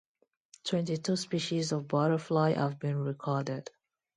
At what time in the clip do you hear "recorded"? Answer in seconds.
2.97-3.69